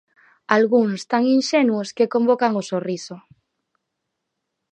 [0.57, 3.15] Algúns tan inxenuos que convocan o sorriso.